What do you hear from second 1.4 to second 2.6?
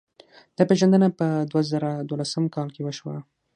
دوه زره دولسم